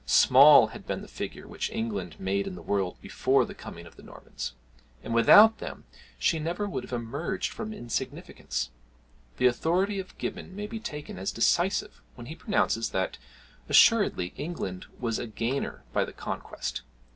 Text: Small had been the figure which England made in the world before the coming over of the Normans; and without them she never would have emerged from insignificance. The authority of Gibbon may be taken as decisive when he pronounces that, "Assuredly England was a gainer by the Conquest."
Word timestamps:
Small 0.07 0.69
had 0.69 0.87
been 0.87 1.03
the 1.03 1.07
figure 1.07 1.47
which 1.47 1.69
England 1.69 2.15
made 2.19 2.47
in 2.47 2.55
the 2.55 2.63
world 2.63 2.97
before 3.03 3.45
the 3.45 3.53
coming 3.53 3.81
over 3.85 3.89
of 3.89 3.97
the 3.97 4.01
Normans; 4.01 4.53
and 5.03 5.13
without 5.13 5.59
them 5.59 5.83
she 6.17 6.39
never 6.39 6.67
would 6.67 6.83
have 6.83 6.91
emerged 6.91 7.51
from 7.53 7.71
insignificance. 7.71 8.71
The 9.37 9.45
authority 9.45 9.99
of 9.99 10.17
Gibbon 10.17 10.55
may 10.55 10.65
be 10.65 10.79
taken 10.79 11.19
as 11.19 11.31
decisive 11.31 12.01
when 12.15 12.25
he 12.25 12.35
pronounces 12.35 12.89
that, 12.89 13.19
"Assuredly 13.69 14.33
England 14.37 14.87
was 14.99 15.19
a 15.19 15.27
gainer 15.27 15.83
by 15.93 16.03
the 16.03 16.13
Conquest." 16.13 16.81